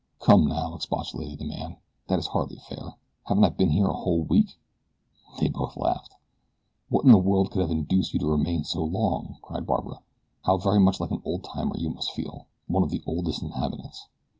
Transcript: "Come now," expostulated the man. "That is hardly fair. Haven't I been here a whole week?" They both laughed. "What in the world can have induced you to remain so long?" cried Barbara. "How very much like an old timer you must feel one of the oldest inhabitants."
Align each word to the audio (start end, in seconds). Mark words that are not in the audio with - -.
"Come 0.17 0.47
now," 0.47 0.73
expostulated 0.73 1.37
the 1.37 1.45
man. 1.45 1.77
"That 2.07 2.17
is 2.17 2.25
hardly 2.25 2.57
fair. 2.57 2.95
Haven't 3.25 3.43
I 3.43 3.49
been 3.49 3.69
here 3.69 3.85
a 3.85 3.93
whole 3.93 4.23
week?" 4.23 4.57
They 5.39 5.47
both 5.47 5.77
laughed. 5.77 6.15
"What 6.89 7.05
in 7.05 7.11
the 7.11 7.19
world 7.19 7.51
can 7.51 7.61
have 7.61 7.69
induced 7.69 8.11
you 8.11 8.19
to 8.21 8.31
remain 8.31 8.63
so 8.63 8.83
long?" 8.83 9.37
cried 9.43 9.67
Barbara. 9.67 9.99
"How 10.45 10.57
very 10.57 10.79
much 10.79 10.99
like 10.99 11.11
an 11.11 11.21
old 11.23 11.43
timer 11.43 11.77
you 11.77 11.91
must 11.91 12.13
feel 12.13 12.47
one 12.65 12.81
of 12.81 12.89
the 12.89 13.03
oldest 13.05 13.43
inhabitants." 13.43 14.07